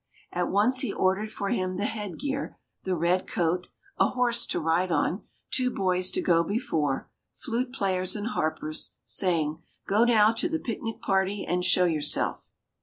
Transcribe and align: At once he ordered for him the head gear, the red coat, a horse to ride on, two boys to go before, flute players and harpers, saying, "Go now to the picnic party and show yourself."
At 0.33 0.49
once 0.49 0.79
he 0.79 0.91
ordered 0.91 1.31
for 1.31 1.49
him 1.49 1.75
the 1.75 1.85
head 1.85 2.17
gear, 2.17 2.57
the 2.85 2.95
red 2.95 3.27
coat, 3.27 3.67
a 3.99 4.07
horse 4.07 4.47
to 4.47 4.59
ride 4.59 4.91
on, 4.91 5.21
two 5.51 5.69
boys 5.69 6.09
to 6.13 6.23
go 6.23 6.43
before, 6.43 7.11
flute 7.35 7.71
players 7.71 8.15
and 8.15 8.29
harpers, 8.29 8.95
saying, 9.03 9.61
"Go 9.85 10.03
now 10.05 10.33
to 10.33 10.49
the 10.49 10.57
picnic 10.57 11.03
party 11.03 11.45
and 11.47 11.63
show 11.63 11.85
yourself." 11.85 12.49